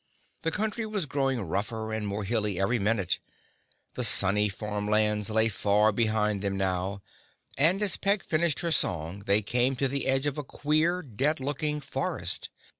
The 0.41 0.49
country 0.49 0.87
was 0.87 1.05
growing 1.05 1.39
rougher 1.43 1.93
and 1.93 2.07
more 2.07 2.23
hilly 2.23 2.59
every 2.59 2.79
minute. 2.79 3.19
The 3.93 4.03
sunny 4.03 4.49
farmlands 4.49 5.29
lay 5.29 5.47
far 5.47 5.91
behind 5.91 6.41
them 6.41 6.57
now 6.57 7.03
and 7.55 7.79
as 7.83 7.97
Peg 7.97 8.23
finished 8.25 8.61
her 8.61 8.71
song 8.71 9.19
they 9.27 9.43
came 9.43 9.75
to 9.75 9.87
the 9.87 10.07
edge 10.07 10.25
of 10.25 10.39
a 10.39 10.43
queer, 10.43 11.03
dead 11.03 11.39
looking 11.39 11.81
forest. 11.81 12.49